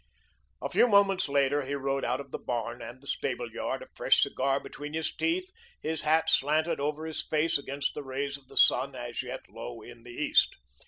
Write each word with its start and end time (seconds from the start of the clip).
A 0.63 0.67
few 0.71 0.87
moments 0.87 1.29
later, 1.29 1.63
he 1.63 1.75
rode 1.75 2.03
out 2.03 2.19
of 2.19 2.31
the 2.31 2.39
barn 2.39 2.81
and 2.81 2.99
the 3.03 3.07
stable 3.07 3.51
yard, 3.51 3.83
a 3.83 3.87
fresh 3.93 4.23
cigar 4.23 4.59
between 4.59 4.95
his 4.95 5.15
teeth, 5.15 5.51
his 5.79 6.01
hat 6.01 6.27
slanted 6.27 6.79
over 6.79 7.05
his 7.05 7.21
face 7.23 7.59
against 7.59 7.93
the 7.93 8.01
rays 8.03 8.35
of 8.35 8.47
the 8.47 8.57
sun, 8.57 8.95
as 8.95 9.21
yet 9.21 9.41
low 9.47 9.83
in 9.83 10.01
the 10.01 10.09
east. 10.13 10.55